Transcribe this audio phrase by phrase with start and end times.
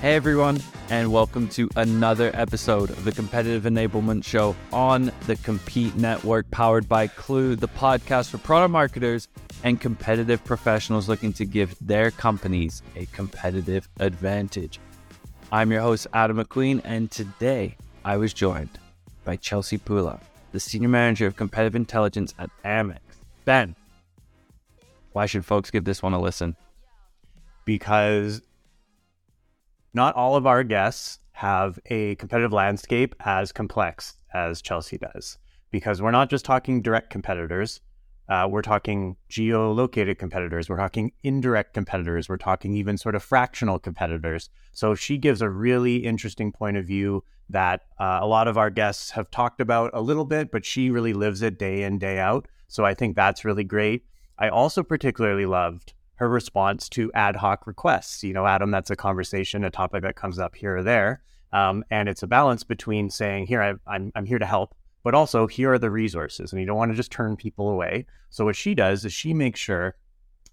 [0.00, 5.96] Hey everyone, and welcome to another episode of the Competitive Enablement Show on the Compete
[5.96, 9.26] Network, powered by Klue, the podcast for product marketers
[9.64, 14.78] and competitive professionals looking to give their companies a competitive advantage.
[15.50, 18.78] I'm your host, Adam McQueen, and today I was joined
[19.24, 20.20] by Chelsea Pula,
[20.52, 23.00] the Senior Manager of Competitive Intelligence at Amex.
[23.44, 23.74] Ben,
[25.10, 26.54] why should folks give this one a listen?
[27.64, 28.42] Because
[29.94, 35.38] not all of our guests have a competitive landscape as complex as Chelsea does.
[35.70, 37.80] Because we're not just talking direct competitors,
[38.28, 43.78] uh, we're talking geolocated competitors, we're talking indirect competitors, we're talking even sort of fractional
[43.78, 44.50] competitors.
[44.72, 48.70] So she gives a really interesting point of view that uh, a lot of our
[48.70, 52.18] guests have talked about a little bit, but she really lives it day in, day
[52.18, 52.46] out.
[52.66, 54.04] So I think that's really great.
[54.38, 58.22] I also particularly loved her response to ad hoc requests.
[58.24, 61.22] You know, Adam, that's a conversation, a topic that comes up here or there.
[61.52, 65.14] Um, and it's a balance between saying, here, I, I'm, I'm here to help, but
[65.14, 66.52] also here are the resources.
[66.52, 68.04] And you don't want to just turn people away.
[68.30, 69.94] So what she does is she makes sure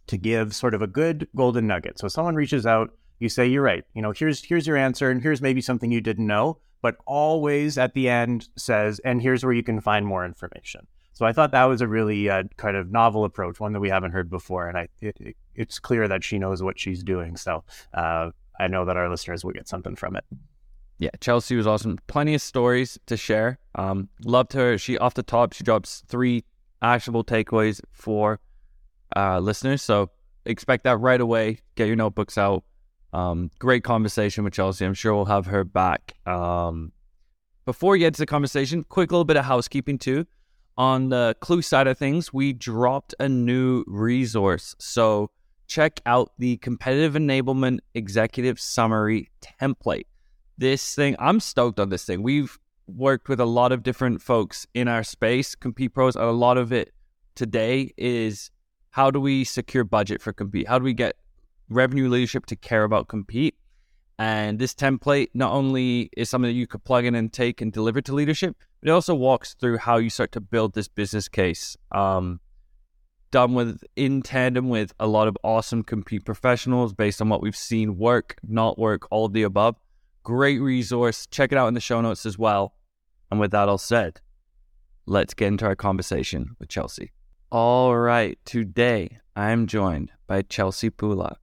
[0.07, 1.97] to give sort of a good golden nugget.
[1.97, 3.83] So someone reaches out, you say, you're right.
[3.95, 7.77] You know, here's here's your answer, and here's maybe something you didn't know, but always
[7.77, 10.85] at the end says, and here's where you can find more information.
[11.15, 13.89] So I thought that was a really uh, kind of novel approach, one that we
[13.89, 17.37] haven't heard before, and I it, it, it's clear that she knows what she's doing.
[17.37, 17.63] So
[17.93, 20.25] uh, I know that our listeners will get something from it.
[20.97, 21.99] Yeah, Chelsea was awesome.
[22.07, 23.59] Plenty of stories to share.
[23.75, 24.77] Um, loved her.
[24.77, 26.43] She off the top, she drops three
[26.81, 28.41] actionable takeaways for
[29.15, 29.81] uh, listeners.
[29.81, 30.09] So
[30.43, 31.59] expect that right away.
[31.75, 32.65] Get your notebooks out.
[33.13, 34.83] Um, great conversation with Chelsea.
[34.83, 36.13] I'm sure we'll have her back.
[36.25, 36.91] Um,
[37.63, 40.27] before we get to the conversation, quick little bit of housekeeping too
[40.77, 44.75] on the Klue side of things, we dropped a new resource.
[44.79, 45.31] So
[45.67, 49.29] check out the competitive enablement executive summary
[49.61, 50.05] template.
[50.57, 52.23] This thing, I'm stoked on this thing.
[52.23, 52.57] We've
[52.87, 56.15] worked with a lot of different folks in our space, Compete Pros.
[56.15, 56.93] and A lot of it
[57.35, 58.51] today is
[58.91, 60.67] how do we secure budget for Compete?
[60.67, 61.15] How do we get
[61.69, 63.55] revenue leadership to care about Compete?
[64.17, 67.73] And this template not only is something that you could plug in and take and
[67.73, 68.55] deliver to leadership,
[68.85, 71.75] it also walks through how you start to build this business case.
[71.91, 72.39] Um,
[73.31, 77.55] done with in tandem with a lot of awesome compete professionals based on what we've
[77.55, 79.75] seen work, not work, all of the above.
[80.23, 81.27] Great resource.
[81.27, 82.75] Check it out in the show notes as well.
[83.31, 84.21] And with that all said,
[85.07, 87.11] let's get into our conversation with Chelsea.
[87.51, 91.37] All right, today I am joined by Chelsea Pula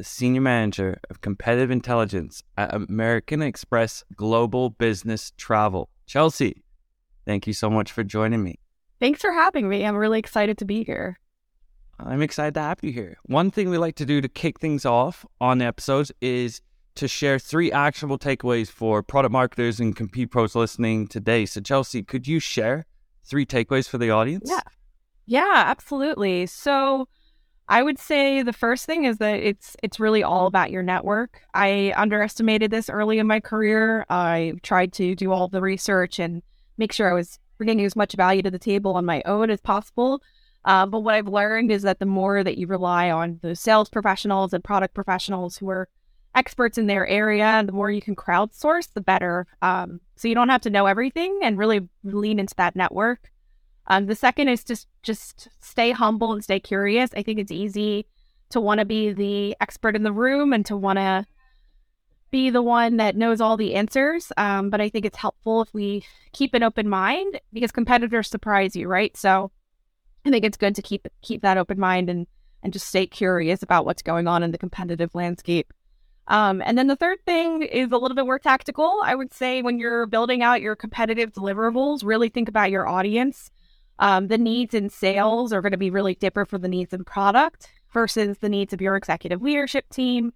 [0.00, 5.90] the Senior Manager of Competitive Intelligence at American Express Global Business Travel.
[6.06, 6.62] Chelsea,
[7.26, 8.58] thank you so much for joining me.
[8.98, 9.84] Thanks for having me.
[9.84, 11.18] I'm really excited to be here.
[11.98, 13.18] I'm excited to have you here.
[13.24, 16.60] One thing we like to do to kick things off on episodes is
[16.96, 21.46] to share three actionable takeaways for product marketers and compete pros listening today.
[21.46, 22.86] So, Chelsea, could you share
[23.24, 24.50] three takeaways for the audience?
[24.50, 24.60] Yeah.
[25.26, 26.46] Yeah, absolutely.
[26.46, 27.08] So,
[27.70, 31.42] I would say the first thing is that it's it's really all about your network.
[31.54, 34.04] I underestimated this early in my career.
[34.10, 36.42] I tried to do all the research and
[36.80, 39.60] make sure I was bringing as much value to the table on my own as
[39.60, 40.20] possible.
[40.64, 43.88] Uh, but what I've learned is that the more that you rely on the sales
[43.88, 45.88] professionals and product professionals who are
[46.34, 49.46] experts in their area, the more you can crowdsource, the better.
[49.62, 53.30] Um, so you don't have to know everything and really lean into that network.
[53.86, 57.10] Um, the second is just just stay humble and stay curious.
[57.16, 58.06] I think it's easy
[58.50, 61.26] to want to be the expert in the room and to want to
[62.30, 64.32] be the one that knows all the answers.
[64.36, 68.76] Um, but I think it's helpful if we keep an open mind because competitors surprise
[68.76, 69.16] you, right?
[69.16, 69.50] So
[70.24, 72.26] I think it's good to keep keep that open mind and
[72.62, 75.72] and just stay curious about what's going on in the competitive landscape.
[76.26, 79.00] Um, and then the third thing is a little bit more tactical.
[79.02, 83.50] I would say when you're building out your competitive deliverables, really think about your audience.
[83.98, 87.04] Um, the needs in sales are going to be really different from the needs in
[87.04, 90.32] product versus the needs of your executive leadership team.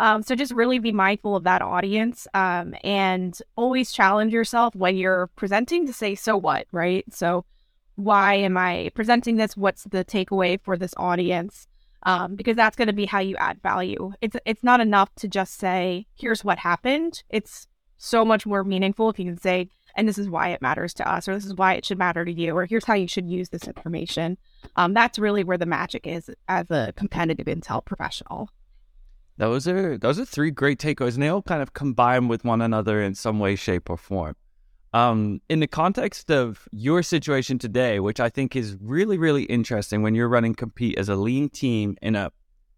[0.00, 4.96] Um, so just really be mindful of that audience um, and always challenge yourself when
[4.96, 7.04] you're presenting to say, so what, right?
[7.12, 7.44] So
[7.96, 9.58] why am I presenting this?
[9.58, 11.68] What's the takeaway for this audience?
[12.04, 14.12] Um, because that's going to be how you add value.
[14.22, 17.22] It's it's not enough to just say, here's what happened.
[17.28, 17.66] It's
[17.98, 21.06] so much more meaningful if you can say, and this is why it matters to
[21.06, 23.28] us, or this is why it should matter to you, or here's how you should
[23.28, 24.38] use this information.
[24.76, 28.48] Um, that's really where the magic is as a competitive intel professional.
[29.40, 32.60] Those are those are three great takeaways, and they all kind of combine with one
[32.60, 34.36] another in some way, shape, or form.
[34.92, 40.02] Um, in the context of your situation today, which I think is really, really interesting
[40.02, 42.30] when you're running compete as a lean team in a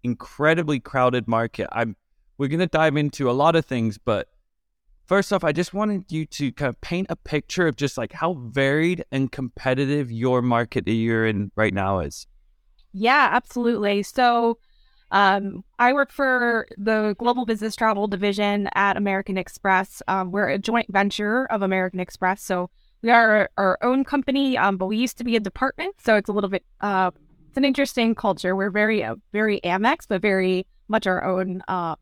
[0.05, 1.97] incredibly crowded market, I'm
[2.38, 4.29] we're going to dive into a lot of things, but
[5.05, 8.12] first off, I just wanted you to kind of paint a picture of just like
[8.12, 12.29] how varied and competitive your market that you're in right now is.
[12.93, 14.05] Yeah, absolutely.
[14.05, 14.58] So,
[15.12, 20.03] um, I work for the Global Business Travel Division at American Express.
[20.09, 22.43] Um, we're a joint venture of American Express.
[22.43, 22.70] So,
[23.03, 25.97] we are our own company, um, but we used to be a department.
[26.00, 27.11] So, it's a little bit, uh,
[27.49, 28.56] it's an interesting culture.
[28.56, 31.97] We're very, uh, very Amex, but very much our own uh,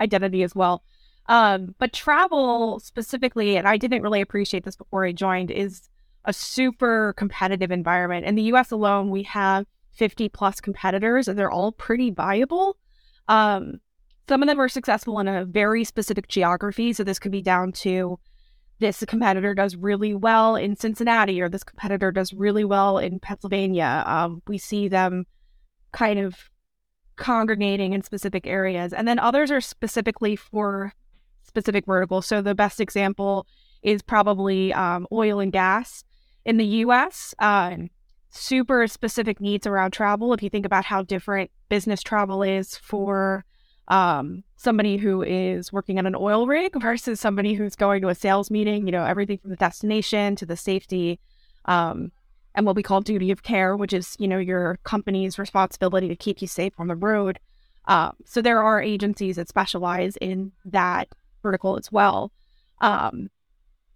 [0.00, 0.82] identity as well.
[1.26, 5.88] Um, but travel specifically, and I didn't really appreciate this before I joined, is
[6.24, 8.24] a super competitive environment.
[8.24, 12.76] In the US alone, we have 50 plus competitors and they're all pretty viable.
[13.28, 13.80] Um,
[14.28, 16.92] some of them are successful in a very specific geography.
[16.92, 18.18] So this could be down to
[18.80, 24.02] this competitor does really well in Cincinnati or this competitor does really well in Pennsylvania.
[24.06, 25.26] Um, we see them
[25.92, 26.50] kind of
[27.16, 28.92] congregating in specific areas.
[28.92, 30.92] And then others are specifically for
[31.44, 32.26] specific verticals.
[32.26, 33.46] So the best example
[33.82, 36.02] is probably um, oil and gas
[36.44, 37.34] in the US.
[37.38, 37.76] Uh,
[38.34, 40.32] super specific needs around travel.
[40.32, 43.44] If you think about how different business travel is for
[43.88, 48.14] um, somebody who is working on an oil rig versus somebody who's going to a
[48.14, 51.20] sales meeting, you know, everything from the destination to the safety
[51.66, 52.10] um,
[52.54, 56.16] and what we call duty of care, which is, you know, your company's responsibility to
[56.16, 57.38] keep you safe on the road.
[57.86, 61.08] Uh, so there are agencies that specialize in that
[61.42, 62.32] vertical as well.
[62.80, 63.28] Um,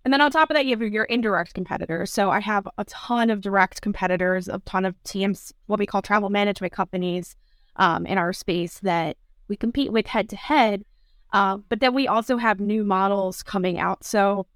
[0.08, 2.10] and then on top of that, you have your indirect competitors.
[2.10, 6.00] So I have a ton of direct competitors, a ton of TMs, what we call
[6.00, 7.36] travel management companies
[7.76, 9.18] um, in our space that
[9.48, 10.86] we compete with head to head.
[11.30, 14.02] But then we also have new models coming out.
[14.02, 14.46] So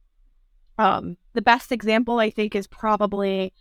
[0.78, 3.52] um, the best example, I think, is probably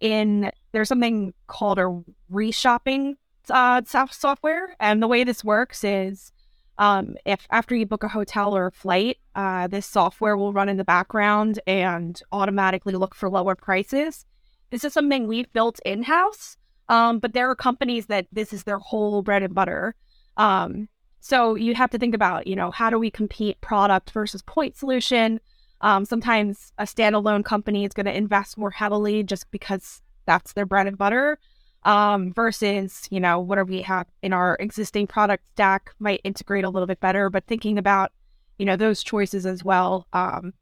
[0.00, 3.14] in there's something called a reshopping
[3.50, 4.74] uh, software.
[4.80, 6.32] And the way this works is
[6.78, 10.68] um, if after you book a hotel or a flight, uh, this software will run
[10.68, 14.26] in the background and automatically look for lower prices.
[14.70, 16.56] This is something we've built in house,
[16.88, 19.94] um, but there are companies that this is their whole bread and butter.
[20.36, 20.88] Um,
[21.20, 24.76] so you have to think about, you know, how do we compete product versus point
[24.76, 25.40] solution?
[25.80, 30.66] Um, sometimes a standalone company is going to invest more heavily just because that's their
[30.66, 31.38] bread and butter
[31.86, 36.68] um, versus, you know, whatever we have in our existing product stack might integrate a
[36.68, 38.10] little bit better, but thinking about,
[38.58, 40.52] you know, those choices as well um,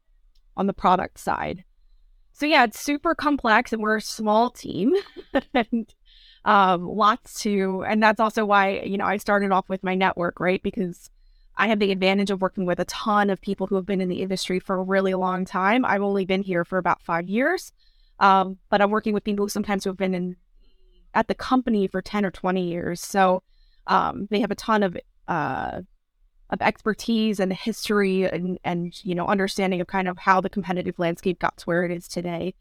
[0.55, 1.63] on the product side.
[2.31, 4.93] So yeah, it's super complex and we're a small team
[5.55, 5.91] and
[6.45, 10.39] um, lots to, and that's also why, you know, I started off with my network,
[10.39, 10.61] right?
[10.61, 11.09] Because
[11.57, 14.09] I have the advantage of working with a ton of people who have been in
[14.09, 15.85] the industry for a really long time.
[15.85, 17.71] I've only been here for about five years,
[18.19, 20.35] um, but I'm working with people sometimes who have been in
[21.15, 23.01] at the company for 10 or 20 years.
[23.01, 23.41] So
[23.87, 24.97] um, they have a ton of
[25.27, 25.81] uh,
[26.51, 30.99] of expertise and history and, and, you know, understanding of kind of how the competitive
[30.99, 32.53] landscape got to where it is today.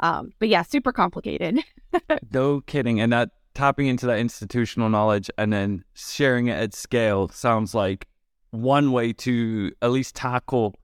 [0.00, 1.58] Um, but yeah, super complicated.
[2.32, 3.00] no kidding.
[3.00, 8.06] And that tapping into that institutional knowledge and then sharing it at scale sounds like
[8.50, 10.74] one way to at least tackle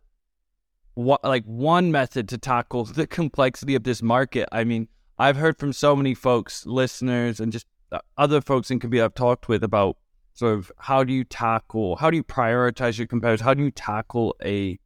[0.95, 4.49] what like one method to tackle the complexity of this market.
[4.51, 8.79] I mean, I've heard from so many folks, listeners, and just uh, other folks in
[8.79, 9.97] community I've talked with about
[10.35, 13.73] sort of how do you tackle, how do you prioritize your competitors, how do you
[13.73, 14.79] tackle a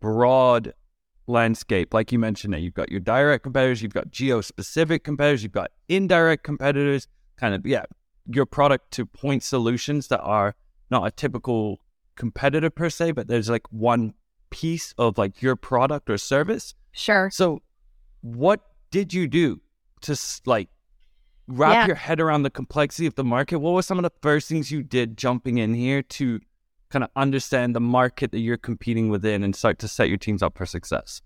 [0.00, 0.72] broad
[1.26, 1.92] landscape?
[1.92, 5.70] Like you mentioned, that you've got your direct competitors, you've got geo-specific competitors, you've got
[5.88, 7.06] indirect competitors,
[7.36, 7.84] kind of yeah,
[8.26, 10.54] your product to point solutions that are
[10.90, 11.80] not a typical
[12.16, 14.14] competitor per se, but there's like one
[14.48, 16.74] piece of like your product or service.
[16.92, 17.28] Sure.
[17.30, 17.60] So,
[18.22, 18.60] what
[18.92, 19.60] did you do
[20.02, 20.68] to like
[21.48, 21.86] wrap yeah.
[21.86, 23.58] your head around the complexity of the market?
[23.58, 26.38] What were some of the first things you did jumping in here to
[26.90, 30.42] kind of understand the market that you're competing within and start to set your teams
[30.42, 31.22] up for success?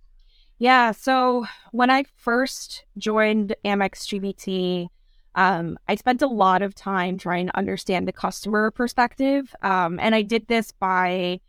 [0.58, 0.92] Yeah.
[0.92, 4.88] So when I first joined Amex GBT,
[5.35, 9.54] um, I spent a lot of time trying to understand the customer perspective.
[9.61, 11.40] Um, and I did this by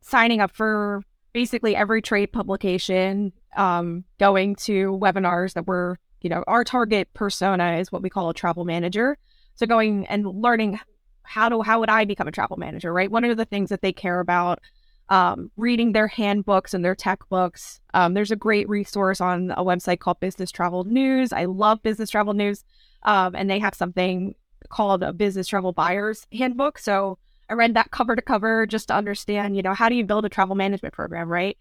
[0.00, 1.02] signing up for
[1.32, 7.78] basically every trade publication, um, going to webinars that were, you know, our target persona
[7.78, 9.18] is what we call a travel manager.
[9.54, 10.78] So going and learning
[11.22, 13.10] how to how would I become a travel manager, right?
[13.10, 14.60] What are the things that they care about?
[15.08, 17.80] Um, reading their handbooks and their tech books.
[17.94, 21.32] Um, there's a great resource on a website called Business Travel News.
[21.32, 22.64] I love Business Travel News,
[23.04, 24.34] um, and they have something
[24.68, 26.78] called a Business Travel Buyer's Handbook.
[26.78, 30.04] So I read that cover to cover just to understand, you know, how do you
[30.04, 31.56] build a travel management program, right?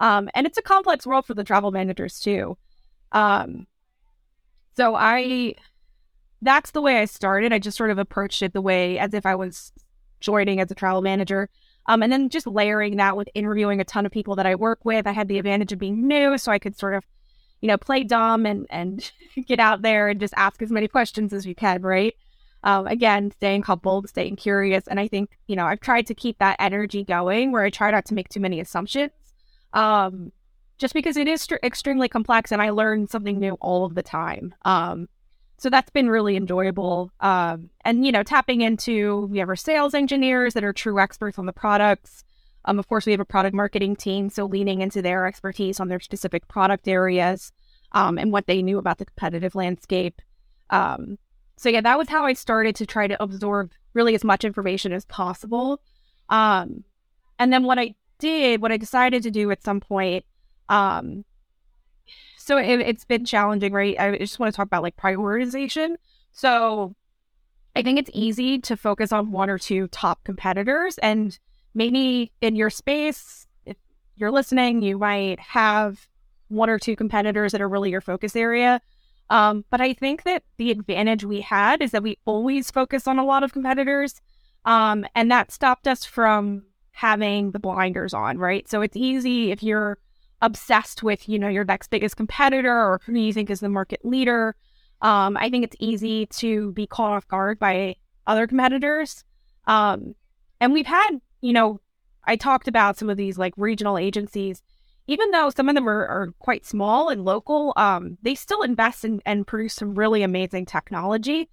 [0.00, 2.56] Um, and it's a complex world for the travel managers too.
[3.12, 3.66] Um,
[4.76, 5.54] so I,
[6.42, 7.52] that's the way I started.
[7.52, 9.72] I just sort of approached it the way as if I was
[10.20, 11.48] joining as a travel manager.
[11.86, 14.84] Um, and then just layering that with interviewing a ton of people that I work
[14.84, 15.06] with.
[15.06, 17.04] I had the advantage of being new, so I could sort of,
[17.60, 19.10] you know, play dumb and and
[19.46, 22.14] get out there and just ask as many questions as you can, right?
[22.62, 26.38] Um, again, staying coupled, staying curious, and I think you know I've tried to keep
[26.38, 29.10] that energy going where I try not to make too many assumptions,
[29.72, 30.32] um,
[30.78, 34.54] just because it is extremely complex and I learn something new all of the time.
[34.64, 35.08] Um,
[35.58, 37.12] so that's been really enjoyable.
[37.20, 41.38] Um, and you know, tapping into we have our sales engineers that are true experts
[41.38, 42.24] on the products.
[42.64, 45.88] Um, of course, we have a product marketing team, so leaning into their expertise on
[45.88, 47.52] their specific product areas
[47.92, 50.20] um, and what they knew about the competitive landscape.
[50.70, 51.18] Um,
[51.56, 54.92] so yeah, that was how I started to try to absorb really as much information
[54.92, 55.82] as possible.
[56.30, 56.84] Um,
[57.38, 60.24] and then what I did, what I decided to do at some point,
[60.68, 61.24] um,
[62.36, 63.98] so it, has been challenging, right?
[63.98, 65.96] I just want to talk about like prioritization.
[66.32, 66.94] So
[67.76, 71.38] I think it's easy to focus on one or two top competitors, and
[71.74, 73.76] maybe in your space, if
[74.16, 76.08] you're listening, you might have
[76.48, 78.80] one or two competitors that are really your focus area.
[79.30, 83.18] Um, but I think that the advantage we had is that we always focus on
[83.18, 84.20] a lot of competitors.
[84.64, 88.68] Um, and that stopped us from having the blinders on, right?
[88.68, 89.98] So it's easy if you're
[90.42, 94.00] obsessed with, you know, your next biggest competitor or who you think is the market
[94.04, 94.56] leader.
[95.02, 99.24] Um, I think it's easy to be caught off guard by other competitors.
[99.66, 100.14] Um,
[100.60, 101.80] and we've had, you know,
[102.24, 104.62] I talked about some of these like regional agencies,
[105.06, 109.04] even though some of them are, are quite small and local, um, they still invest
[109.04, 111.48] in, and produce some really amazing technology.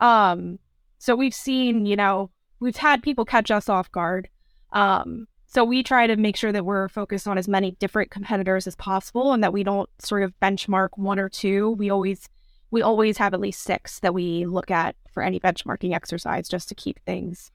[0.00, 0.58] Um,
[0.98, 4.28] so we've seen, you know, we've had people catch us off guard.
[4.72, 8.66] Um, so we try to make sure that we're focused on as many different competitors
[8.66, 11.72] as possible and that we don't sort of benchmark one or two.
[11.72, 12.28] We always
[12.70, 16.70] we always have at least six that we look at for any benchmarking exercise just
[16.70, 17.50] to keep things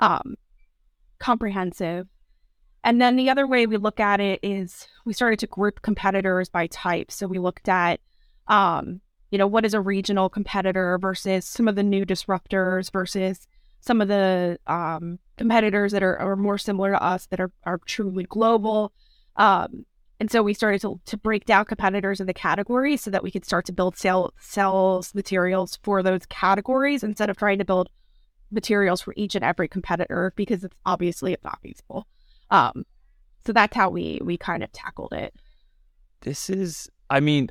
[0.00, 0.36] um,
[1.18, 2.08] comprehensive.
[2.82, 6.48] And then the other way we look at it is we started to group competitors
[6.48, 7.12] by type.
[7.12, 8.00] So we looked at,
[8.48, 13.46] um, you know, what is a regional competitor versus some of the new disruptors versus
[13.82, 17.78] some of the um, competitors that are, are more similar to us that are, are
[17.84, 18.92] truly global.
[19.36, 19.84] Um,
[20.20, 23.32] and so we started to, to break down competitors in the categories so that we
[23.32, 27.88] could start to build sell, sales materials for those categories instead of trying to build
[28.52, 32.06] materials for each and every competitor because it's obviously it's not feasible.
[32.50, 32.86] Um,
[33.44, 35.34] so that's how we we kind of tackled it.
[36.20, 37.48] This is, I mean,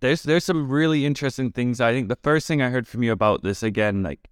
[0.00, 1.80] there's there's some really interesting things.
[1.80, 4.28] I think the first thing I heard from you about this again, like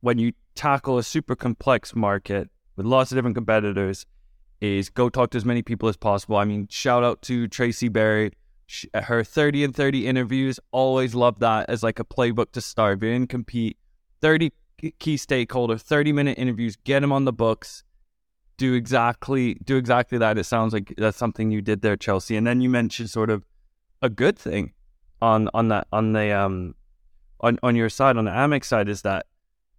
[0.00, 4.06] when you tackle a super complex market with lots of different competitors
[4.60, 6.36] is go talk to as many people as possible.
[6.36, 8.32] I mean, shout out to Tracy Berry.
[8.94, 13.02] Her 30 and 30 interviews, always love that as like a playbook to start.
[13.02, 13.76] in, compete,
[14.20, 14.52] 30
[14.98, 17.82] key stakeholder, 30 minute interviews, get them on the books.
[18.58, 20.36] Do exactly do exactly that.
[20.38, 22.36] It sounds like that's something you did there, Chelsea.
[22.36, 23.44] And then you mentioned sort of
[24.02, 24.72] a good thing
[25.22, 26.74] on on that on the um
[27.40, 29.26] on on your side on the Amex side is that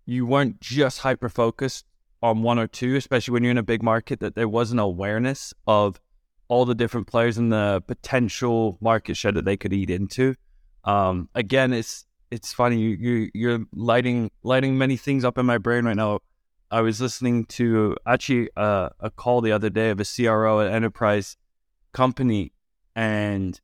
[0.06, 1.86] you weren't just hyper focused
[2.22, 4.80] on one or two, especially when you're in a big market, that there was an
[4.80, 6.00] awareness of
[6.48, 10.36] all the different players and the potential market share that they could eat into.
[10.84, 15.58] Um, again, it's it's funny you, you you're lighting lighting many things up in my
[15.58, 16.20] brain right now.
[16.70, 20.72] I was listening to actually uh, a call the other day of a CRO at
[20.72, 21.38] enterprise
[21.92, 22.54] company,
[22.96, 23.60] and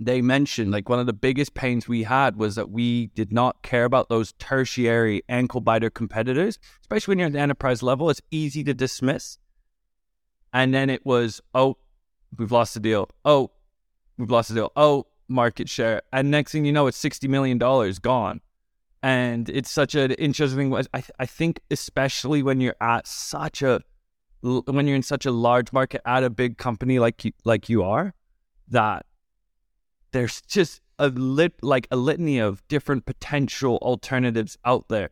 [0.00, 3.62] they mentioned like one of the biggest pains we had was that we did not
[3.62, 8.10] care about those tertiary ankle biter competitors, especially when you're at the enterprise level.
[8.10, 9.38] It's easy to dismiss.
[10.52, 11.76] And then it was, oh,
[12.36, 13.08] we've lost the deal.
[13.24, 13.50] Oh,
[14.18, 14.72] we've lost the deal.
[14.74, 16.02] Oh, market share.
[16.12, 18.40] And next thing you know, it's $60 million gone.
[19.02, 20.74] And it's such an interesting.
[20.74, 23.80] I, I think, especially when you're at such a,
[24.40, 27.82] when you're in such a large market at a big company like you, like you
[27.82, 28.14] are,
[28.68, 29.04] that
[30.14, 35.10] there's just a lit like a litany of different potential alternatives out there.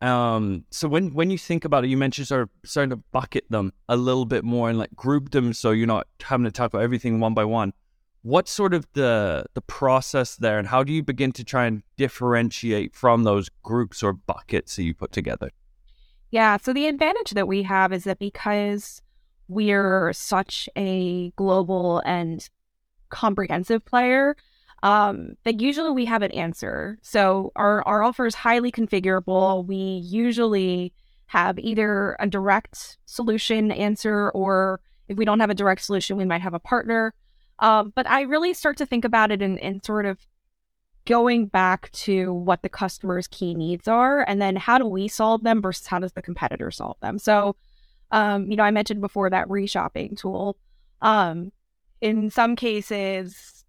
[0.00, 3.44] Um, so when when you think about it, you mentioned sort of starting to bucket
[3.50, 6.72] them a little bit more and like group them so you're not having to talk
[6.72, 7.74] about everything one by one.
[8.22, 11.82] What's sort of the the process there, and how do you begin to try and
[11.98, 15.50] differentiate from those groups or buckets that you put together?
[16.30, 19.02] Yeah, so the advantage that we have is that because
[19.48, 22.48] we're such a global and
[23.10, 24.36] comprehensive player,
[24.82, 26.98] um, that usually we have an answer.
[27.02, 29.66] So our, our offer is highly configurable.
[29.66, 30.92] We usually
[31.26, 36.24] have either a direct solution answer, or if we don't have a direct solution, we
[36.24, 37.12] might have a partner.
[37.58, 40.18] Um, but I really start to think about it in, in sort of
[41.04, 45.42] going back to what the customer's key needs are, and then how do we solve
[45.42, 47.18] them versus how does the competitor solve them.
[47.18, 47.56] So
[48.12, 50.56] Um, you know, I mentioned before that reshopping tool.
[51.00, 51.52] Um,
[52.00, 53.64] in some cases,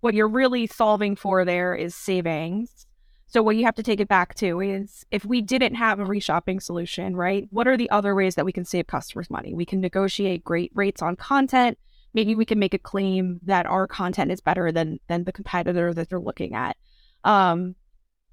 [0.00, 2.86] what you're really solving for there is savings.
[3.26, 6.04] So what you have to take it back to is if we didn't have a
[6.04, 7.46] reshopping solution, right?
[7.50, 9.54] What are the other ways that we can save customers money?
[9.54, 11.78] We can negotiate great rates on content.
[12.12, 15.94] Maybe we can make a claim that our content is better than than the competitor
[15.94, 16.76] that they're looking at.
[17.22, 17.76] Um,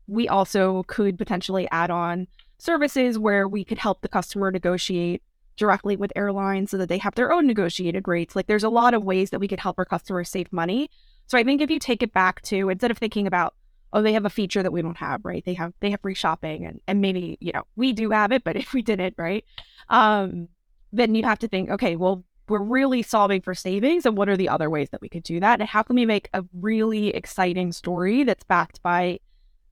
[0.07, 2.27] we also could potentially add on
[2.57, 5.21] services where we could help the customer negotiate
[5.57, 8.35] directly with airlines so that they have their own negotiated rates.
[8.35, 10.89] Like there's a lot of ways that we could help our customers save money.
[11.25, 13.53] So I think if you take it back to instead of thinking about,
[13.91, 15.43] oh, they have a feature that we don't have, right?
[15.43, 18.55] They have they have reshopping and, and maybe, you know, we do have it, but
[18.55, 19.43] if we didn't, right?
[19.89, 20.47] Um,
[20.93, 24.37] then you have to think, okay, well, we're really solving for savings and what are
[24.37, 25.59] the other ways that we could do that?
[25.59, 29.19] And how can we make a really exciting story that's backed by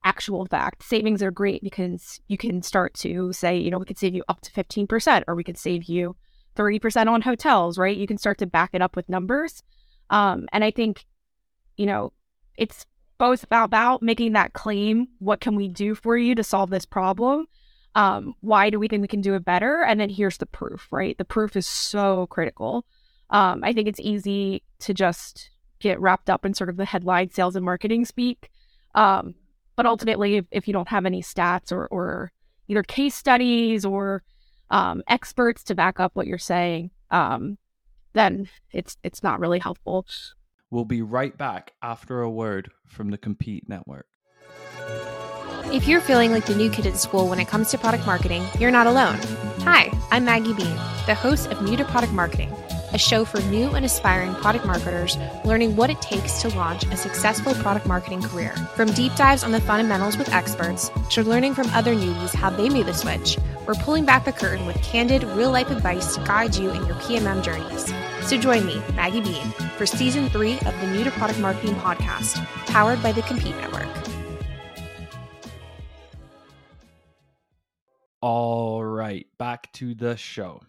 [0.06, 0.84] actual fact.
[0.84, 4.22] Savings are great because you can start to say, you know, we could save you
[4.28, 6.14] up to 15% or we could save you
[6.54, 7.96] 30% on hotels, right?
[7.96, 9.64] You can start to back it up with numbers.
[10.08, 11.04] Um, and I think,
[11.76, 12.12] you know,
[12.56, 12.86] it's
[13.18, 15.08] both about, about making that claim.
[15.18, 17.46] What can we do for you to solve this problem?
[17.96, 19.82] Um, why do we think we can do it better?
[19.82, 21.18] And then here's the proof, right?
[21.18, 22.86] The proof is so critical.
[23.30, 27.30] Um, I think it's easy to just get wrapped up in sort of the headline
[27.30, 28.50] sales and marketing speak.
[28.94, 29.34] Um,
[29.76, 32.32] but ultimately, if, if you don't have any stats or, or
[32.68, 34.22] either case studies or
[34.70, 37.58] um, experts to back up what you're saying, um,
[38.14, 40.06] then it's it's not really helpful.
[40.70, 44.06] We'll be right back after a word from the Compete Network.
[45.72, 48.44] If you're feeling like the new kid in school when it comes to product marketing,
[48.58, 49.18] you're not alone.
[49.66, 52.54] Hi, I'm Maggie Bean, the host of New to Product Marketing
[52.92, 56.96] a show for new and aspiring product marketers learning what it takes to launch a
[56.96, 58.54] successful product marketing career.
[58.74, 62.68] From deep dives on the fundamentals with experts to learning from other newbies how they
[62.68, 66.56] made the switch, we're pulling back the curtain with candid, real life advice to guide
[66.56, 67.92] you in your PMM journeys.
[68.26, 72.42] So join me, Maggie Bean, for season three of the New to Product Marketing podcast,
[72.66, 74.05] powered by the Compete Network.
[78.28, 80.60] All right, back to the show.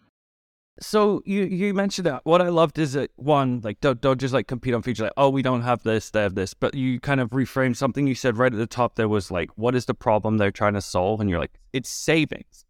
[0.80, 4.32] So you you mentioned that what I loved is that one like don't don't just
[4.32, 7.00] like compete on features like oh we don't have this they have this but you
[7.00, 9.86] kind of reframe something you said right at the top there was like what is
[9.86, 11.20] the problem they're trying to solve?
[11.20, 12.64] And you're like it's savings.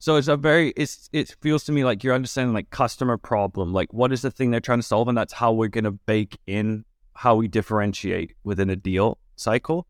[0.00, 3.72] So it's a very it's it feels to me like you're understanding like customer problem
[3.72, 5.06] like what is the thing they're trying to solve?
[5.06, 9.86] And that's how we're to bake in how we differentiate within a deal cycle.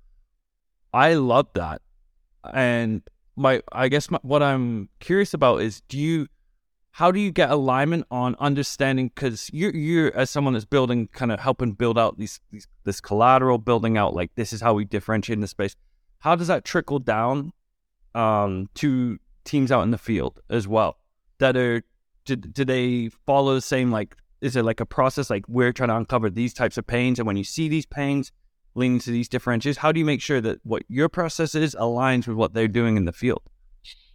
[0.93, 1.81] I love that.
[2.53, 3.01] And
[3.43, 6.29] my I guess my, what I'm curious about is do you
[6.93, 11.33] how do you get alignment on understanding because you're you as someone that's building kind
[11.33, 14.85] of helping build out these, these this collateral building out like this is how we
[14.85, 15.77] differentiate in the space
[16.23, 17.53] how does that trickle down
[18.15, 20.99] um, to teams out in the field as well?
[21.39, 21.83] That are
[22.25, 25.89] do, do they follow the same like is it like a process like we're trying
[25.89, 28.31] to uncover these types of pains and when you see these pains
[28.75, 32.27] leaning to these differentiators how do you make sure that what your process is aligns
[32.27, 33.43] with what they're doing in the field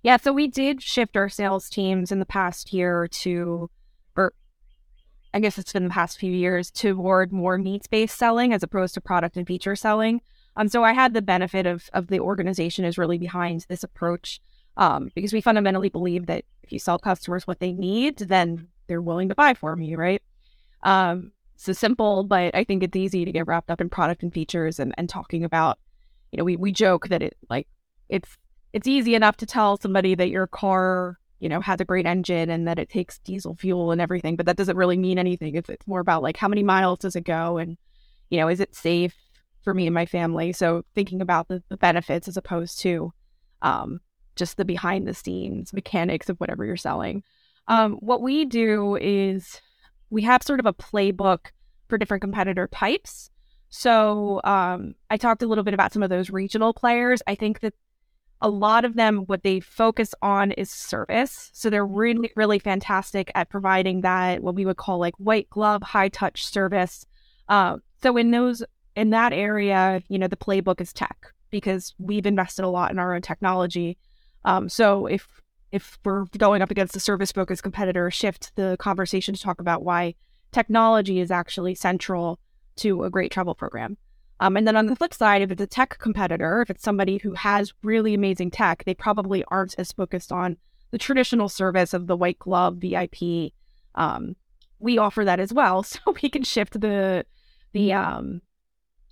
[0.04, 3.70] yeah, so we did shift our sales teams in the past year to,
[4.16, 4.34] or
[5.34, 8.94] I guess it's been the past few years, toward more needs based selling as opposed
[8.94, 10.22] to product and feature selling.
[10.56, 14.40] Um, so I had the benefit of of the organization is really behind this approach,
[14.78, 19.02] um, because we fundamentally believe that if you sell customers what they need, then they're
[19.02, 20.22] willing to buy from you, right?
[20.84, 21.32] Um,
[21.64, 24.80] so simple, but I think it's easy to get wrapped up in product and features
[24.80, 25.80] and, and talking about,
[26.32, 27.68] you know, we, we joke that it like
[28.10, 28.38] it's
[28.74, 32.50] it's easy enough to tell somebody that your car, you know, has a great engine
[32.50, 35.56] and that it takes diesel fuel and everything, but that doesn't really mean anything.
[35.56, 37.78] It's, it's more about like how many miles does it go and,
[38.30, 39.16] you know, is it safe
[39.64, 40.54] for me and my family?
[40.54, 43.14] So thinking about the, the benefits as opposed to
[43.62, 44.00] um,
[44.36, 47.24] just the behind the scenes mechanics of whatever you're selling.
[47.68, 49.60] Um, what we do is
[50.10, 51.48] we have sort of a playbook
[51.88, 53.30] for different competitor types.
[53.70, 57.22] So um, I talked a little bit about some of those regional players.
[57.28, 57.74] I think that
[58.42, 61.50] a lot of them, what they focus on is service.
[61.54, 65.82] So they're really, really fantastic at providing that, what we would call like white glove,
[65.82, 67.06] high touch service.
[67.50, 68.64] Uh, so in those,
[68.96, 73.00] in that area, you know, the playbook is tech because we've invested a lot in
[73.00, 73.98] our own technology.
[74.46, 75.28] Um, so if,
[75.72, 79.84] if we're going up against a service focused competitor, shift the conversation to talk about
[79.84, 80.16] why
[80.52, 82.40] technology is actually central
[82.78, 83.98] to a great travel program.
[84.40, 87.18] Um, and then on the flip side, if it's a tech competitor, if it's somebody
[87.18, 90.58] who has really amazing tech, they probably aren't as focused on
[90.92, 93.52] the traditional service of the white glove VIP.
[93.96, 94.36] Um,
[94.80, 97.26] we offer that as well, so we can shift the
[97.74, 98.42] the um,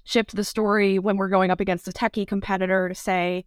[0.03, 3.45] shift the story when we're going up against a techie competitor to say,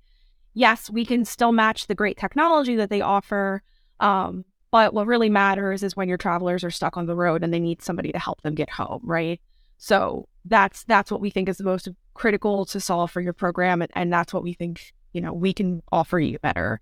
[0.59, 3.63] yes, we can still match the great technology that they offer,
[4.01, 7.53] um, But what really matters is when your travelers are stuck on the road and
[7.53, 9.41] they need somebody to help them get home, right?
[9.79, 13.81] So that's that's what we think is the most critical to solve for your program,
[13.83, 16.81] and, and that's what we think you know we can offer you better.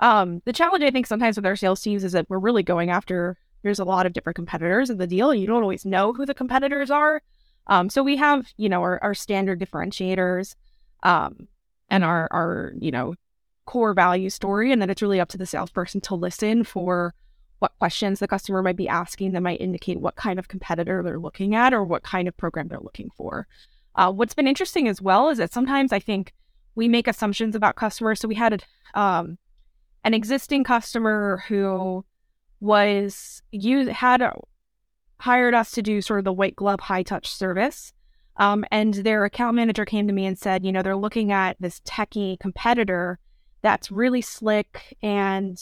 [0.00, 2.90] Um, the challenge I think sometimes with our sales teams is that we're really going
[2.90, 3.36] after.
[3.62, 6.26] There's a lot of different competitors in the deal, and you don't always know who
[6.26, 7.22] the competitors are.
[7.68, 10.56] Um, so we have you know our, our standard differentiators,
[11.02, 11.48] um,
[11.94, 13.14] and our our you know
[13.66, 17.14] core value story, and then it's really up to the salesperson to listen for
[17.60, 21.18] what questions the customer might be asking that might indicate what kind of competitor they're
[21.18, 23.46] looking at or what kind of program they're looking for.
[23.94, 26.34] Uh, what's been interesting as well is that sometimes I think
[26.74, 28.20] we make assumptions about customers.
[28.20, 29.38] So we had um,
[30.02, 32.04] an existing customer who
[32.60, 34.22] was you had
[35.20, 37.93] hired us to do sort of the white glove high touch service.
[38.36, 41.56] Um, and their account manager came to me and said, you know, they're looking at
[41.60, 43.18] this techie competitor
[43.64, 45.58] that's really slick and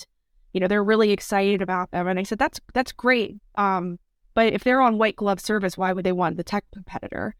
[0.52, 2.08] you know they're really excited about them.
[2.08, 3.36] And i said that's that's great.
[3.54, 3.98] Um,
[4.34, 7.36] but if they're on white glove service why would they want the tech competitor?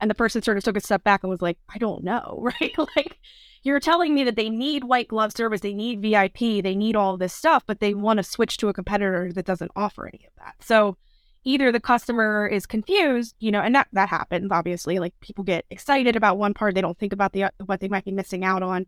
[0.00, 2.38] And the person sort of took a step back and was like i don't know
[2.60, 2.74] right?
[2.96, 3.18] Like
[3.64, 7.16] you're telling me that they need white glove service they need vip they need all
[7.16, 10.32] this stuff but they want to switch to a competitor that doesn't offer any of
[10.38, 10.54] that.
[10.60, 10.96] So
[11.46, 15.64] either the customer is confused you know and that that happens obviously like people get
[15.70, 18.62] excited about one part they don't think about the what they might be missing out
[18.62, 18.84] on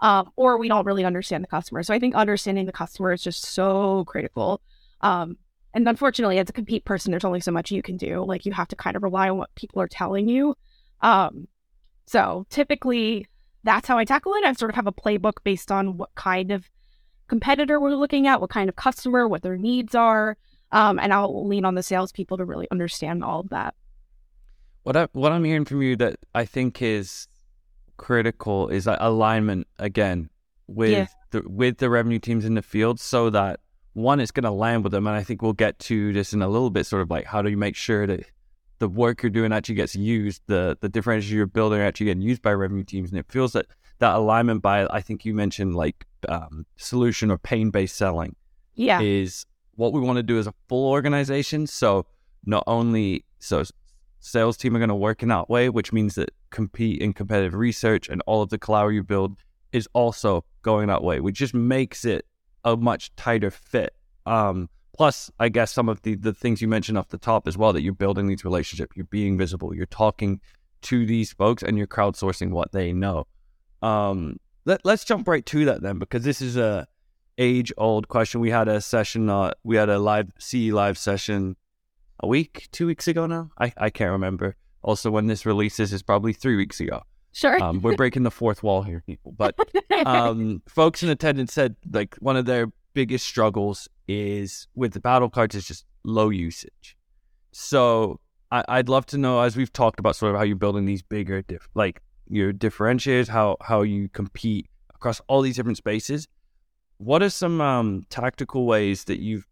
[0.00, 1.82] um, or we don't really understand the customer.
[1.82, 4.60] So I think understanding the customer is just so critical.
[5.02, 5.36] Um,
[5.74, 8.24] and unfortunately, as a compete person, there's only so much you can do.
[8.24, 10.56] Like you have to kind of rely on what people are telling you.
[11.00, 11.48] Um,
[12.06, 13.26] so typically,
[13.62, 14.44] that's how I tackle it.
[14.44, 16.68] I sort of have a playbook based on what kind of
[17.28, 20.36] competitor we're looking at, what kind of customer, what their needs are,
[20.72, 23.74] um, and I'll lean on the salespeople to really understand all of that.
[24.82, 27.28] What I, what I'm hearing from you that I think is
[28.00, 30.30] critical is that alignment again
[30.66, 31.06] with yeah.
[31.32, 33.60] the with the revenue teams in the field so that
[33.92, 36.40] one it's going to land with them and i think we'll get to this in
[36.40, 38.24] a little bit sort of like how do you make sure that
[38.78, 42.22] the work you're doing actually gets used the the differentiators you're building are actually getting
[42.22, 43.66] used by revenue teams and it feels that
[43.98, 48.34] that alignment by i think you mentioned like um, solution or pain based selling
[48.76, 52.06] yeah is what we want to do as a full organization so
[52.44, 53.62] not only so
[54.20, 57.54] sales team are going to work in that way which means that compete in competitive
[57.54, 59.36] research and all of the collateral you build
[59.72, 62.26] is also going that way, which just makes it
[62.64, 63.94] a much tighter fit.
[64.26, 67.56] Um, plus, I guess some of the, the things you mentioned off the top as
[67.56, 70.40] well that you're building these relationships, you're being visible, you're talking
[70.82, 73.26] to these folks, and you're crowdsourcing what they know.
[73.82, 76.86] Um, let, let's jump right to that then, because this is a
[77.40, 78.40] age old question.
[78.40, 81.56] We had a session, uh, we had a live CE live session
[82.20, 83.50] a week, two weeks ago now.
[83.58, 87.02] I, I can't remember also, when this releases is probably three weeks ago.
[87.32, 87.62] Sure.
[87.62, 89.32] Um, we're breaking the fourth wall here, people.
[89.32, 89.54] But
[90.06, 95.28] um, folks in attendance said like one of their biggest struggles is with the battle
[95.28, 96.96] cards is just low usage.
[97.52, 100.86] So I, would love to know, as we've talked about, sort of how you're building
[100.86, 106.26] these bigger, diff- like your differentiators, how how you compete across all these different spaces.
[107.00, 109.46] What are some um, tactical ways that you've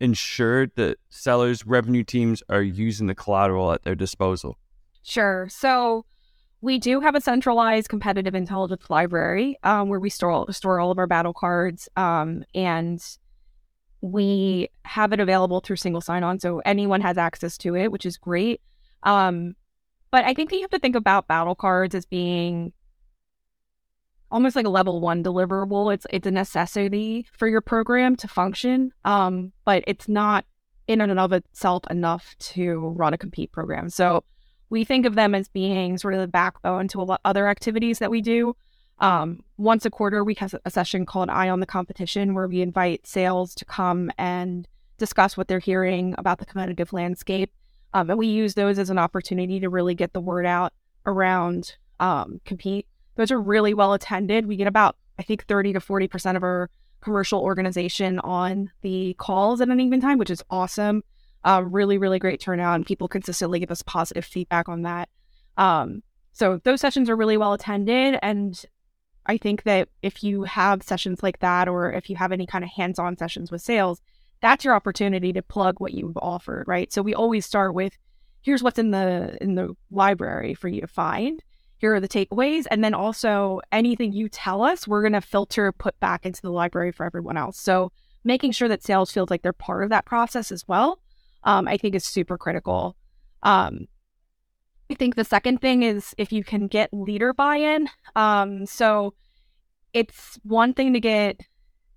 [0.00, 4.56] ensured that sellers, revenue teams are using the collateral at their disposal?
[5.02, 5.46] Sure.
[5.50, 6.06] So
[6.62, 10.96] we do have a centralized competitive intelligence library um, where we store store all of
[10.96, 12.98] our battle cards, um, and
[14.00, 18.16] we have it available through single sign-on, so anyone has access to it, which is
[18.16, 18.62] great.
[19.02, 19.54] Um,
[20.10, 22.72] but I think that you have to think about battle cards as being
[24.30, 25.92] almost like a level one deliverable.
[25.92, 30.44] It's it's a necessity for your program to function, um, but it's not
[30.86, 33.90] in and of itself enough to run a compete program.
[33.90, 34.24] So
[34.70, 37.98] we think of them as being sort of the backbone to a lot other activities
[37.98, 38.56] that we do.
[38.98, 42.62] Um, once a quarter, we have a session called Eye on the Competition, where we
[42.62, 44.66] invite sales to come and
[44.98, 47.52] discuss what they're hearing about the competitive landscape.
[47.92, 50.72] Um, and we use those as an opportunity to really get the word out
[51.04, 52.86] around um, compete.
[53.16, 54.46] Those are really well attended.
[54.46, 59.60] We get about, I think, 30 to 40% of our commercial organization on the calls
[59.60, 61.02] at any given time, which is awesome.
[61.44, 65.08] Uh, really, really great turnout, and people consistently give us positive feedback on that.
[65.56, 66.02] Um,
[66.32, 68.60] so those sessions are really well attended, and
[69.26, 72.64] I think that if you have sessions like that, or if you have any kind
[72.64, 74.00] of hands-on sessions with sales,
[74.40, 76.92] that's your opportunity to plug what you've offered, right?
[76.92, 77.96] So we always start with,
[78.42, 81.42] here's what's in the in the library for you to find.
[81.78, 85.72] Here are the takeaways, and then also anything you tell us, we're going to filter
[85.72, 87.58] put back into the library for everyone else.
[87.58, 87.92] So
[88.24, 91.00] making sure that sales feels like they're part of that process as well
[91.46, 92.96] um, I think is super critical.
[93.42, 93.86] Um,
[94.90, 97.88] I think the second thing is if you can get leader buy in.
[98.14, 99.14] Um, so
[99.94, 101.40] it's one thing to get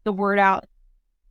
[0.06, 0.66] the word out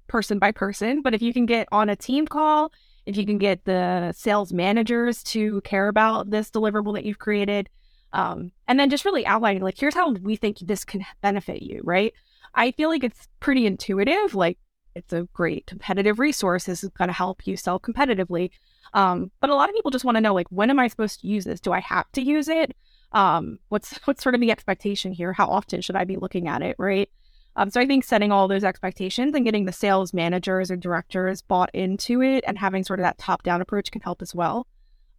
[0.09, 2.73] person by person, but if you can get on a team call,
[3.07, 7.69] if you can get the sales managers to care about this deliverable that you've created,
[8.13, 11.81] um, and then just really outlining like here's how we think this can benefit you,
[11.85, 12.13] right?
[12.55, 14.35] I feel like it's pretty intuitive.
[14.35, 14.59] Like
[14.95, 16.65] it's a great competitive resource.
[16.65, 18.51] This is going to help you sell competitively.
[18.95, 21.21] Um, but a lot of people just want to know like when am I supposed
[21.21, 21.61] to use this?
[21.61, 22.75] Do I have to use it?
[23.13, 25.33] Um, what's what's sort of the expectation here?
[25.33, 27.09] How often should I be looking at it, right?
[27.57, 31.43] Um, so I think setting all those expectations and getting the sales managers or directors
[31.43, 34.67] bought into it and having sort of that top down approach can help as well.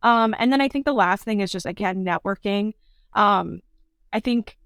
[0.01, 2.73] Um, and then I think the last thing is just again networking.
[3.13, 3.61] Um,
[4.13, 4.57] I think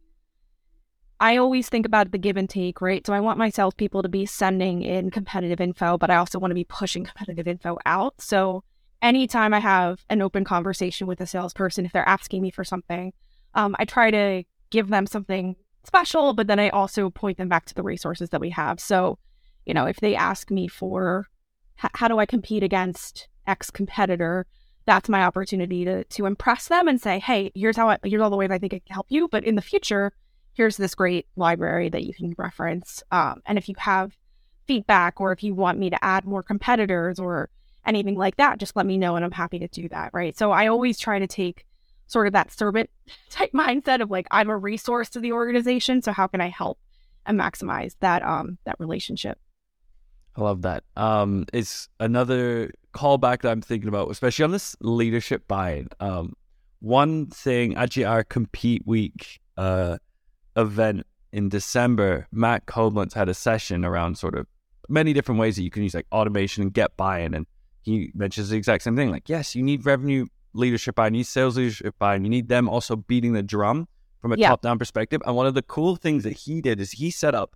[1.19, 3.06] I always think about the give and take, right?
[3.06, 6.52] So I want my salespeople to be sending in competitive info, but I also want
[6.52, 8.22] to be pushing competitive info out.
[8.22, 8.63] So
[9.02, 13.13] anytime I have an open conversation with a salesperson, if they're asking me for something,
[13.54, 17.65] um, I try to give them something special, but then I also point them back
[17.65, 18.80] to the resources that we have.
[18.80, 19.19] So,
[19.65, 21.28] you know, if they ask me for
[21.76, 24.46] how do I compete against X competitor,
[24.86, 28.30] that's my opportunity to to impress them and say, hey, here's how I, here's all
[28.30, 29.28] the ways I think I can help you.
[29.28, 30.13] But in the future,
[30.54, 33.04] here's this great library that you can reference.
[33.12, 34.15] Um, and if you have
[34.67, 37.50] feedback or if you want me to add more competitors or
[37.86, 40.12] anything like that, just let me know and I'm happy to do that.
[40.13, 40.38] Right.
[40.38, 41.65] So I always try to take
[42.08, 42.89] sort of that servant
[43.30, 46.02] type mindset of like I'm a resource to the organization.
[46.02, 46.80] So how can I help
[47.26, 49.39] and maximize that um that relationship?
[50.36, 50.84] I love that.
[50.98, 55.89] Um it's another callback that I'm thinking about, especially on this leadership buy-in.
[55.99, 56.34] Um
[56.79, 59.97] one thing actually our compete week uh
[60.56, 64.45] event in December, Matt Koblenz had a session around sort of
[64.88, 67.47] many different ways that you can use like automation and get buy-in and
[67.84, 69.12] he mentions the exact same thing.
[69.12, 72.47] Like, yes, you need revenue leadership buy, you need sales leadership buy, and you need
[72.47, 73.88] them also beating the drum
[74.21, 74.49] from a yeah.
[74.49, 75.21] top down perspective.
[75.25, 77.56] And one of the cool things that he did is he set up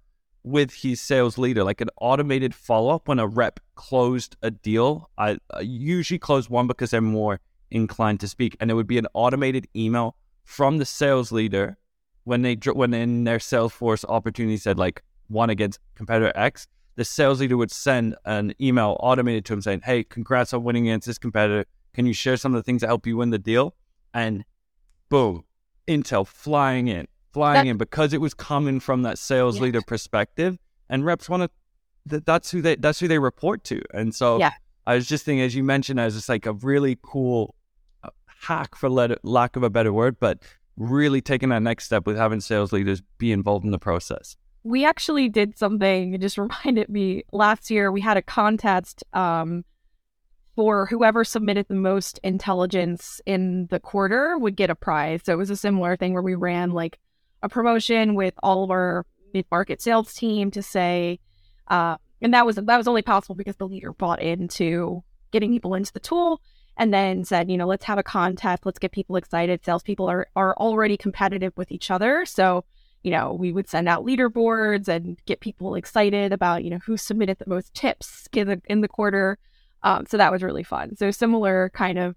[0.50, 5.10] with his sales leader like an automated follow up when a rep closed a deal.
[5.18, 8.98] I, I usually close one because they're more inclined to speak, and it would be
[8.98, 11.78] an automated email from the sales leader
[12.24, 17.40] when they when in their Salesforce opportunity said like won against competitor X the sales
[17.40, 21.20] leader would send an email automated to him saying, Hey, congrats on winning against this
[21.20, 21.66] competitor.
[21.94, 23.76] Can you share some of the things that help you win the deal?
[24.14, 24.44] And
[25.08, 25.46] boom,
[25.88, 29.64] Intel flying in, flying that, in because it was coming from that sales yeah.
[29.64, 30.58] leader perspective.
[30.90, 31.50] And reps want to,
[32.08, 33.82] that, that's who they, that's who they report to.
[33.94, 34.52] And so yeah.
[34.86, 37.56] I was just thinking, as you mentioned, as just like a really cool
[38.04, 40.40] uh, hack for let, lack of a better word, but
[40.78, 44.84] really taking that next step with having sales leaders be involved in the process we
[44.86, 46.14] actually did something.
[46.14, 49.64] It just reminded me last year we had a contest um,
[50.56, 55.22] for whoever submitted the most intelligence in the quarter would get a prize.
[55.24, 57.00] So it was a similar thing where we ran like
[57.48, 61.20] a promotion with all of our mid market sales team to say,
[61.68, 65.74] uh, and that was that was only possible because the leader bought into getting people
[65.74, 66.42] into the tool
[66.78, 69.64] and then said, you know, let's have a contest, let's get people excited.
[69.66, 72.64] Salespeople are are already competitive with each other, so
[73.04, 76.98] you know, we would send out leaderboards and get people excited about, you know, who
[76.98, 79.38] submitted the most tips in the, in the quarter.
[79.84, 80.96] Um, so that was really fun.
[80.98, 82.16] So similar kind of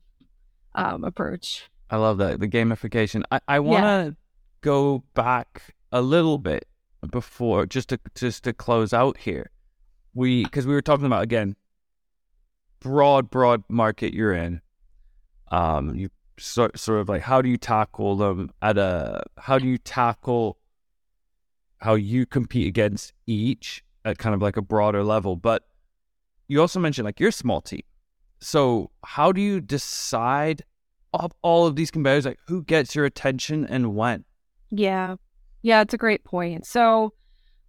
[0.74, 1.70] um, approach.
[1.90, 3.22] I love that the gamification.
[3.30, 4.16] I, I want to.
[4.60, 6.66] Go back a little bit
[7.10, 9.50] before just to just to close out here.
[10.14, 11.56] We because we were talking about again
[12.80, 14.60] broad broad market you're in.
[15.50, 19.66] Um, you sort sort of like how do you tackle them at a how do
[19.66, 20.58] you tackle
[21.78, 25.36] how you compete against each at kind of like a broader level.
[25.36, 25.64] But
[26.48, 27.82] you also mentioned like you're a small team.
[28.40, 30.62] So how do you decide
[31.12, 34.24] of all of these competitors, like who gets your attention and when?
[34.70, 35.16] Yeah.
[35.62, 36.66] Yeah, it's a great point.
[36.66, 37.12] So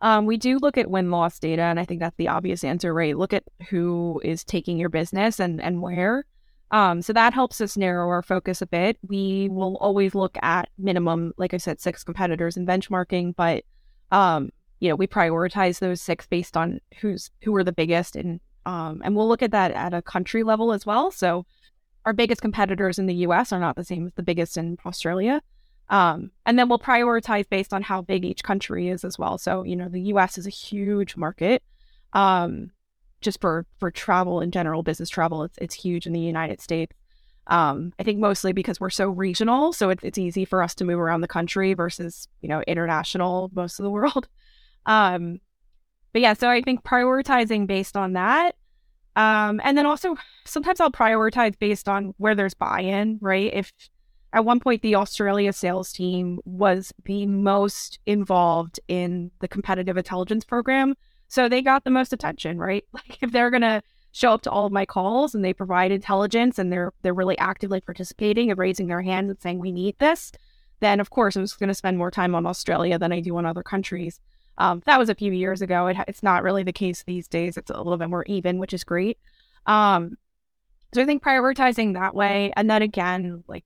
[0.01, 2.93] um, we do look at win loss data, and I think that's the obvious answer,
[2.93, 3.17] right?
[3.17, 6.25] Look at who is taking your business and, and where.
[6.71, 8.97] Um, so that helps us narrow our focus a bit.
[9.07, 13.65] We will always look at minimum, like I said, six competitors in benchmarking, but
[14.11, 18.39] um, you know, we prioritize those six based on who's who are the biggest, and
[18.65, 21.11] um, and we'll look at that at a country level as well.
[21.11, 21.45] So
[22.05, 23.51] our biggest competitors in the U.S.
[23.51, 25.41] are not the same as the biggest in Australia.
[25.91, 29.37] Um, and then we'll prioritize based on how big each country is as well.
[29.37, 31.61] So, you know, the US is a huge market.
[32.13, 32.71] Um,
[33.19, 36.95] just for, for travel in general, business travel, it's, it's huge in the United States.
[37.47, 40.85] Um, I think mostly because we're so regional, so it, it's easy for us to
[40.85, 44.27] move around the country versus you know international most of the world.
[44.87, 45.39] Um,
[46.11, 48.55] but yeah, so I think prioritizing based on that,
[49.15, 53.19] um, and then also sometimes I'll prioritize based on where there's buy-in.
[53.21, 53.53] Right?
[53.53, 53.71] If
[54.33, 60.45] at one point the Australia sales team was the most involved in the competitive intelligence
[60.45, 60.95] program,
[61.27, 62.85] So they got the most attention, right?
[62.93, 66.59] Like if they're gonna show up to all of my calls and they provide intelligence
[66.59, 70.31] and they're they're really actively participating and raising their hands and saying we need this,
[70.79, 73.37] then of course I'm just going to spend more time on Australia than I do
[73.37, 74.19] on other countries.
[74.57, 75.87] Um, that was a few years ago.
[75.87, 77.57] It, it's not really the case these days.
[77.57, 79.17] It's a little bit more even, which is great.
[79.65, 80.17] Um,
[80.93, 83.63] so I think prioritizing that way, and then again, like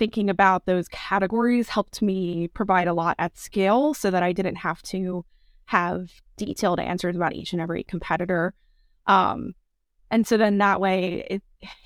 [0.00, 4.56] thinking about those categories helped me provide a lot at scale, so that I didn't
[4.56, 5.24] have to
[5.66, 8.54] have detailed answers about each and every competitor.
[9.06, 9.54] Um,
[10.10, 11.42] and so then that way, it,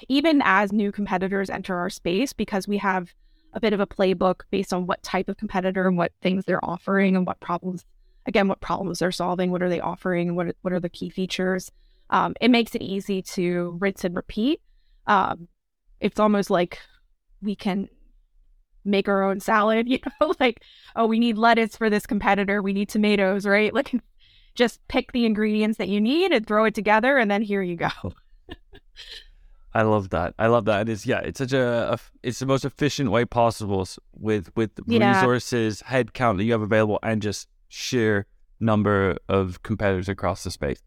[0.09, 3.12] even as new competitors enter our space, because we have
[3.53, 6.64] a bit of a playbook based on what type of competitor and what things they're
[6.64, 7.85] offering and what problems,
[8.27, 11.70] again, what problems they're solving, what are they offering, what, what are the key features.
[12.11, 14.61] Um, it makes it easy to rinse and repeat.
[15.07, 15.48] Um,
[16.00, 16.79] it's almost like
[17.42, 17.88] we can
[18.85, 20.62] make our own salad, you know, like,
[20.97, 23.73] oh, we need lettuce for this competitor, we need tomatoes, right?
[23.73, 23.94] Like,
[24.55, 27.77] just pick the ingredients that you need and throw it together, and then here you
[27.77, 27.88] go.
[29.75, 30.35] I love that.
[30.38, 30.83] I love that.
[30.83, 31.18] It is yeah.
[31.18, 35.16] It's such a, a it's the most efficient way possible with with yeah.
[35.16, 38.27] resources, head count that you have available, and just sheer
[38.61, 40.81] number of competitors across the space.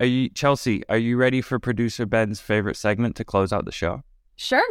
[0.00, 0.82] Are you Chelsea?
[0.88, 4.02] Are you ready for producer Ben's favorite segment to close out the show?
[4.34, 4.66] Sure.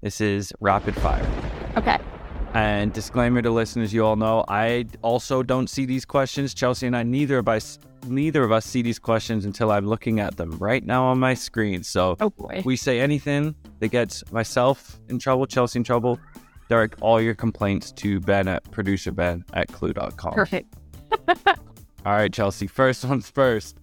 [0.00, 1.47] This is rapid fire.
[1.78, 1.98] Okay.
[2.54, 6.52] And disclaimer to listeners, you all know I also don't see these questions.
[6.52, 10.18] Chelsea and I, neither of us, neither of us see these questions until I'm looking
[10.18, 11.84] at them right now on my screen.
[11.84, 12.62] So oh boy.
[12.64, 16.18] we say anything that gets myself in trouble, Chelsea in trouble,
[16.68, 20.32] direct all your complaints to Ben at producer Ben at klue.com.
[20.32, 20.74] Perfect.
[21.28, 21.54] all
[22.06, 22.66] right, Chelsea.
[22.66, 23.78] First one's first.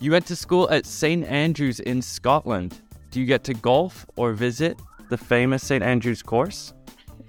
[0.00, 1.24] You went to school at St.
[1.26, 2.80] Andrews in Scotland.
[3.12, 5.84] Do you get to golf or visit the famous St.
[5.84, 6.72] Andrews course?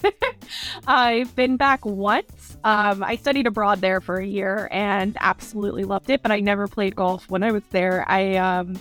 [0.87, 2.57] I've been back once.
[2.63, 6.67] Um, I studied abroad there for a year and absolutely loved it, but I never
[6.67, 8.05] played golf when I was there.
[8.07, 8.79] I um,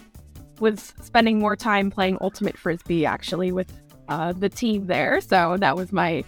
[0.60, 3.72] was spending more time playing Ultimate Frisbee actually with
[4.08, 5.20] uh, the team there.
[5.20, 6.24] So that was my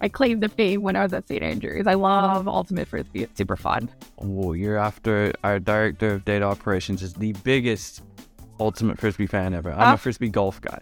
[0.00, 1.42] my claim to fame when I was at St.
[1.42, 1.86] Andrews.
[1.86, 3.22] I love Ultimate Frisbee.
[3.22, 3.88] It's super fun.
[4.18, 8.02] Oh, you're after our director of data operations is the biggest
[8.60, 9.72] Ultimate Frisbee fan ever.
[9.72, 10.80] I'm uh, a Frisbee golf guy.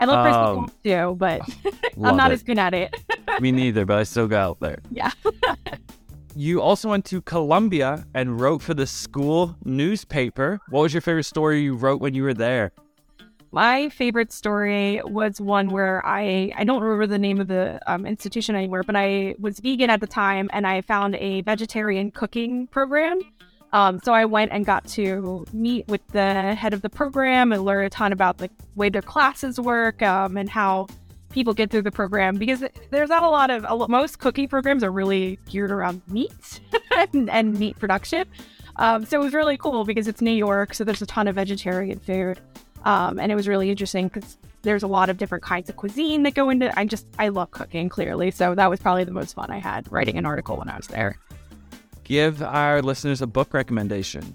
[0.00, 1.42] I love um, too, but
[2.02, 2.34] I'm not it.
[2.34, 2.94] as good at it.
[3.40, 4.78] Me neither, but I still got out there.
[4.90, 5.10] Yeah.
[6.36, 10.60] you also went to Columbia and wrote for the school newspaper.
[10.70, 12.72] What was your favorite story you wrote when you were there?
[13.50, 18.04] My favorite story was one where I I don't remember the name of the um,
[18.04, 22.66] institution anymore, but I was vegan at the time and I found a vegetarian cooking
[22.66, 23.20] program
[23.72, 27.64] um, so I went and got to meet with the head of the program and
[27.64, 30.86] learn a ton about the way their classes work um, and how
[31.30, 34.90] people get through the program because there's not a lot of most cooking programs are
[34.90, 36.60] really geared around meat
[37.12, 38.24] and, and, meat production.
[38.76, 41.34] Um, so it was really cool because it's New York, so there's a ton of
[41.34, 42.40] vegetarian food,
[42.84, 46.22] um, and it was really interesting because there's a lot of different kinds of cuisine
[46.22, 46.76] that go into.
[46.78, 49.90] I just I love cooking clearly, so that was probably the most fun I had
[49.90, 51.18] writing an article when I was there
[52.08, 54.34] give our listeners a book recommendation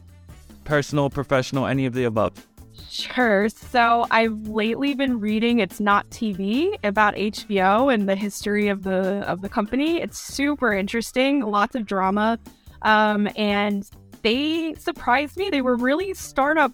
[0.64, 2.48] personal, professional, any of the above.
[2.90, 3.50] Sure.
[3.50, 9.28] So I've lately been reading It's Not TV about HBO and the history of the
[9.28, 10.00] of the company.
[10.00, 12.40] It's super interesting, lots of drama.
[12.84, 13.90] Um, and
[14.22, 15.50] they surprised me.
[15.50, 16.72] They were really startup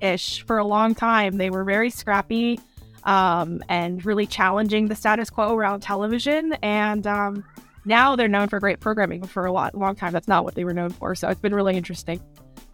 [0.00, 1.38] ish for a long time.
[1.38, 2.60] They were very scrappy
[3.04, 6.54] um, and really challenging the status quo around television.
[6.62, 7.44] And um,
[7.84, 9.20] now they're known for great programming.
[9.20, 11.14] But for a lot, long time, that's not what they were known for.
[11.14, 12.20] So it's been really interesting.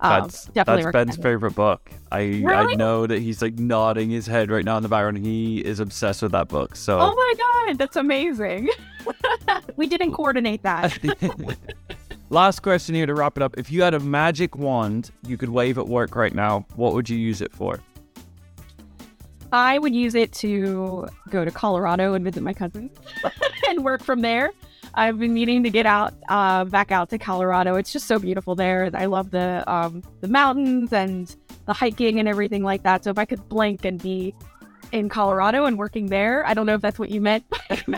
[0.02, 1.90] Um, that's definitely that's Ben's favorite book.
[2.10, 2.72] I really?
[2.72, 5.18] I know that he's like nodding his head right now in the background.
[5.18, 6.74] He is obsessed with that book.
[6.74, 7.34] So oh my
[7.66, 8.70] god, that's amazing.
[9.76, 10.98] we didn't coordinate that.
[12.30, 13.58] Last question here to wrap it up.
[13.58, 17.08] If you had a magic wand you could wave at work right now, what would
[17.08, 17.80] you use it for?
[19.52, 22.96] I would use it to go to Colorado and visit my cousins
[23.68, 24.52] and work from there.
[24.94, 27.76] I've been meaning to get out, uh, back out to Colorado.
[27.76, 28.90] It's just so beautiful there.
[28.94, 31.34] I love the um, the mountains and
[31.66, 33.04] the hiking and everything like that.
[33.04, 34.34] So if I could blink and be
[34.92, 37.44] in Colorado and working there, I don't know if that's what you meant.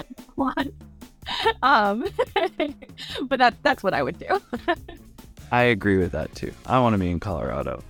[1.63, 2.05] um,
[3.23, 4.41] but that that's what I would do.
[5.53, 6.53] I agree with that too.
[6.67, 7.83] I want to be in Colorado.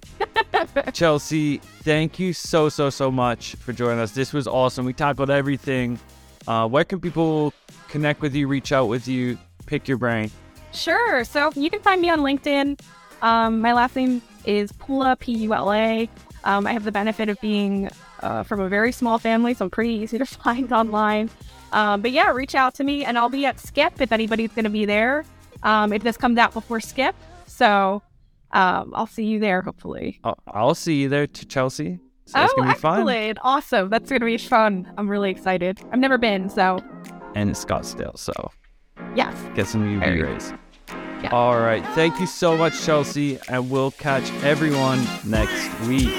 [0.93, 4.13] Chelsea, thank you so so so much for joining us.
[4.13, 4.85] This was awesome.
[4.85, 5.99] We tackled everything.
[6.47, 7.53] Uh, where can people
[7.93, 10.31] connect with you, reach out with you, pick your brain?
[10.73, 11.23] Sure.
[11.25, 12.81] So you can find me on LinkedIn.
[13.21, 16.09] Um, my last name is Pula, P U L A.
[16.45, 17.89] Um, I have the benefit of being
[18.21, 21.31] uh, from a very small family, so I'm pretty easy to find online.
[21.73, 24.65] Um, but yeah, reach out to me, and I'll be at SCIP if anybody's going
[24.65, 25.25] to be there.
[25.63, 27.15] Um, if this comes out before SCIP,
[27.47, 28.03] so
[28.53, 30.19] Um, I'll see you there hopefully.
[30.25, 31.99] I'll, I'll see you there to Chelsea.
[32.27, 33.39] So it's oh, gonna be fun.
[33.43, 33.89] Awesome.
[33.89, 34.93] That's gonna be fun.
[34.99, 35.81] I'm really excited.
[35.91, 36.79] I've never been, so
[37.35, 38.33] And it's Scottsdale, so
[39.15, 39.35] yes.
[39.55, 40.53] get some UV Very- rays.
[41.23, 41.31] Yeah.
[41.31, 41.87] All right.
[41.95, 46.13] Thank you so much, Chelsea, and we'll catch everyone next week.